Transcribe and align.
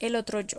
El 0.00 0.14
otro 0.14 0.40
yo. 0.40 0.58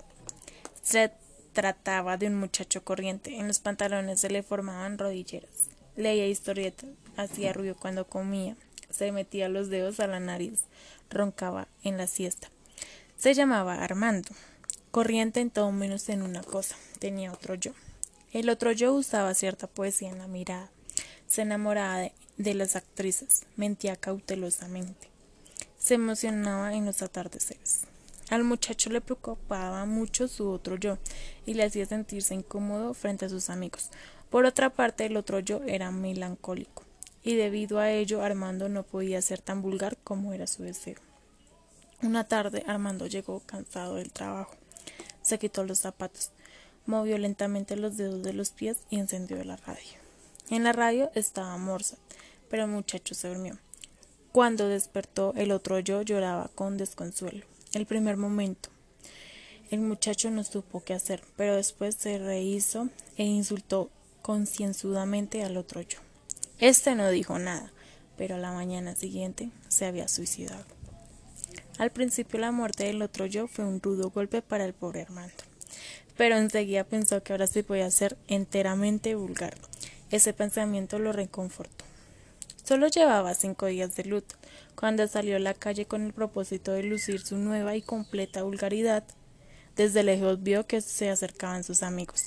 Se 0.82 1.12
trataba 1.54 2.18
de 2.18 2.28
un 2.28 2.36
muchacho 2.36 2.84
corriente. 2.84 3.38
En 3.38 3.48
los 3.48 3.60
pantalones 3.60 4.20
se 4.20 4.30
le 4.30 4.44
formaban 4.44 4.98
rodilleras. 4.98 5.70
Leía 5.96 6.28
historietas, 6.28 6.90
hacía 7.18 7.54
ruido 7.54 7.76
cuando 7.76 8.08
comía, 8.08 8.56
se 8.90 9.12
metía 9.12 9.50
los 9.50 9.70
dedos 9.70 10.00
a 10.00 10.08
la 10.08 10.20
nariz, 10.20 10.62
roncaba 11.10 11.68
en 11.84 11.98
la 11.98 12.08
siesta. 12.08 12.50
Se 13.18 13.34
llamaba 13.34 13.84
Armando. 13.84 14.30
Corriente 14.92 15.40
en 15.40 15.52
todo 15.52 15.72
menos 15.72 16.10
en 16.10 16.22
una 16.22 16.42
cosa. 16.42 16.76
Tenía 17.00 17.32
otro 17.32 17.56
yo. 17.56 17.74
El 18.32 18.50
otro 18.50 18.72
yo 18.72 18.94
usaba 18.94 19.34
cierta 19.34 19.68
poesía 19.68 20.10
en 20.10 20.20
la 20.20 20.28
mirada. 20.28 20.70
Se 21.28 21.42
enamoraba 21.44 21.98
de, 21.98 22.14
de 22.38 22.54
las 22.54 22.76
actrices. 22.76 23.44
Mentía 23.56 23.96
cautelosamente. 23.96 25.10
Se 25.78 25.96
emocionaba 25.96 26.74
en 26.74 26.86
los 26.86 27.02
atardeceres. 27.02 27.82
Al 28.30 28.44
muchacho 28.44 28.92
le 28.92 29.02
preocupaba 29.02 29.86
mucho 29.86 30.28
su 30.28 30.50
otro 30.50 30.76
yo 30.76 31.00
y 31.48 31.56
le 31.56 31.64
hacía 31.64 31.88
sentirse 31.88 32.36
incómodo 32.36 32.94
frente 32.94 33.26
a 33.26 33.30
sus 33.30 33.50
amigos. 33.50 33.90
Por 34.30 34.46
otra 34.46 34.70
parte, 34.70 35.08
el 35.08 35.18
otro 35.18 35.40
yo 35.40 35.64
era 35.66 35.90
melancólico 35.90 36.84
y 37.24 37.36
debido 37.36 37.80
a 37.80 37.92
ello 37.92 38.22
Armando 38.22 38.70
no 38.70 38.84
podía 38.84 39.22
ser 39.24 39.42
tan 39.42 39.64
vulgar 39.64 39.98
como 40.04 40.34
era 40.34 40.46
su 40.46 40.62
deseo. 40.62 40.98
Una 42.04 42.24
tarde 42.28 42.64
Armando 42.68 43.08
llegó 43.08 43.40
cansado 43.42 43.96
del 43.96 44.12
trabajo. 44.12 44.56
Se 45.24 45.40
quitó 45.40 45.64
los 45.64 45.80
zapatos, 45.80 46.30
movió 46.86 47.18
lentamente 47.18 47.76
los 47.76 47.98
dedos 47.98 48.22
de 48.22 48.34
los 48.34 48.52
pies 48.52 48.78
y 48.92 49.00
encendió 49.00 49.44
la 49.44 49.58
radio. 49.58 49.98
En 50.52 50.64
la 50.64 50.72
radio 50.72 51.10
estaba 51.16 51.58
Mozart, 51.58 52.00
pero 52.48 52.64
el 52.64 52.70
muchacho 52.70 53.16
se 53.16 53.28
durmió. 53.28 53.58
Cuando 54.32 54.68
despertó, 54.68 55.34
el 55.36 55.52
otro 55.52 55.80
yo 55.80 56.04
lloraba 56.04 56.52
con 56.54 56.78
desconsuelo 56.78 57.44
el 57.74 57.86
primer 57.86 58.18
momento. 58.18 58.70
El 59.70 59.82
muchacho 59.82 60.32
no 60.32 60.44
supo 60.44 60.84
qué 60.84 60.94
hacer, 60.94 61.24
pero 61.38 61.56
después 61.56 61.96
se 61.96 62.18
rehizo 62.18 62.90
e 63.18 63.24
insultó 63.24 63.92
concienzudamente 64.22 65.44
al 65.44 65.58
otro 65.58 65.82
yo. 65.82 66.00
Este 66.60 66.96
no 66.96 67.10
dijo 67.10 67.38
nada, 67.38 67.72
pero 68.18 68.36
a 68.36 68.40
la 68.40 68.52
mañana 68.52 68.96
siguiente 68.96 69.50
se 69.68 69.86
había 69.86 70.08
suicidado. 70.08 70.66
Al 71.78 71.92
principio 71.92 72.40
la 72.40 72.52
muerte 72.52 72.86
del 72.86 73.02
otro 73.02 73.26
yo 73.26 73.48
fue 73.48 73.64
un 73.64 73.82
rudo 73.82 74.10
golpe 74.10 74.42
para 74.42 74.66
el 74.66 74.74
pobre 74.74 75.04
Armando, 75.04 75.44
pero 76.18 76.36
enseguida 76.36 76.84
pensó 76.84 77.24
que 77.24 77.32
ahora 77.32 77.48
se 77.48 77.64
podía 77.64 77.90
ser 77.92 78.18
enteramente 78.28 79.16
vulgar. 79.16 79.56
Ese 80.12 80.34
pensamiento 80.34 81.00
lo 81.00 81.14
reconfortó. 81.14 81.79
Solo 82.70 82.88
llevaba 82.88 83.34
cinco 83.34 83.66
días 83.66 83.96
de 83.96 84.04
luto, 84.04 84.36
cuando 84.76 85.08
salió 85.08 85.38
a 85.38 85.40
la 85.40 85.56
calle 85.56 85.88
con 85.88 86.06
el 86.06 86.14
propósito 86.14 86.72
de 86.72 86.84
lucir 86.84 87.20
su 87.20 87.36
nueva 87.36 87.76
y 87.76 87.82
completa 87.82 88.44
vulgaridad. 88.44 89.04
Desde 89.76 90.04
lejos 90.04 90.44
vio 90.44 90.68
que 90.68 90.80
se 90.82 91.10
acercaban 91.10 91.64
sus 91.64 91.82
amigos. 91.82 92.26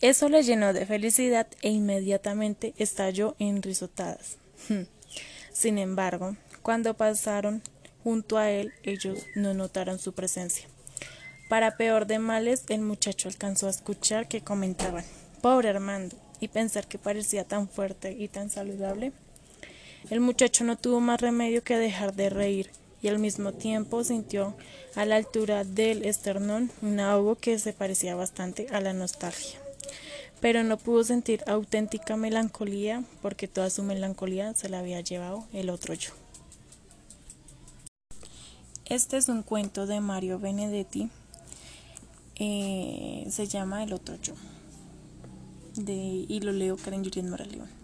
Eso 0.00 0.30
le 0.30 0.42
llenó 0.42 0.72
de 0.72 0.86
felicidad 0.86 1.48
e 1.60 1.68
inmediatamente 1.68 2.72
estalló 2.78 3.36
en 3.38 3.60
risotadas. 3.60 4.38
Sin 5.52 5.76
embargo, 5.76 6.34
cuando 6.62 6.94
pasaron 6.94 7.62
junto 8.02 8.38
a 8.38 8.50
él, 8.50 8.72
ellos 8.84 9.18
no 9.34 9.52
notaron 9.52 9.98
su 9.98 10.14
presencia. 10.14 10.66
Para 11.50 11.76
peor 11.76 12.06
de 12.06 12.18
males, 12.18 12.64
el 12.70 12.80
muchacho 12.80 13.28
alcanzó 13.28 13.66
a 13.66 13.70
escuchar 13.70 14.28
que 14.28 14.40
comentaban, 14.40 15.04
pobre 15.42 15.68
Armando, 15.68 16.16
y 16.40 16.48
pensar 16.48 16.88
que 16.88 16.96
parecía 16.96 17.44
tan 17.44 17.68
fuerte 17.68 18.12
y 18.12 18.28
tan 18.28 18.48
saludable. 18.48 19.12
El 20.10 20.20
muchacho 20.20 20.64
no 20.64 20.76
tuvo 20.76 21.00
más 21.00 21.20
remedio 21.20 21.62
que 21.62 21.78
dejar 21.78 22.14
de 22.14 22.28
reír 22.28 22.70
y 23.02 23.08
al 23.08 23.18
mismo 23.18 23.52
tiempo 23.52 24.04
sintió 24.04 24.54
a 24.94 25.04
la 25.04 25.16
altura 25.16 25.64
del 25.64 26.04
esternón 26.04 26.70
un 26.82 27.00
ahogo 27.00 27.36
que 27.36 27.58
se 27.58 27.72
parecía 27.72 28.14
bastante 28.14 28.68
a 28.72 28.80
la 28.80 28.92
nostalgia. 28.92 29.58
Pero 30.40 30.62
no 30.64 30.76
pudo 30.76 31.04
sentir 31.04 31.42
auténtica 31.46 32.16
melancolía 32.16 33.04
porque 33.22 33.48
toda 33.48 33.70
su 33.70 33.82
melancolía 33.82 34.54
se 34.54 34.68
la 34.68 34.80
había 34.80 35.00
llevado 35.00 35.46
el 35.52 35.70
otro 35.70 35.94
yo. 35.94 36.10
Este 38.84 39.16
es 39.16 39.28
un 39.28 39.42
cuento 39.42 39.86
de 39.86 40.00
Mario 40.00 40.38
Benedetti. 40.38 41.08
Eh, 42.36 43.26
se 43.30 43.46
llama 43.46 43.84
El 43.84 43.92
otro 43.92 44.16
yo. 44.20 44.34
De, 45.76 45.94
y 45.94 46.40
lo 46.40 46.52
leo 46.52 46.76
Karen 46.76 47.04
Juliet 47.04 47.24
Moraleón. 47.24 47.81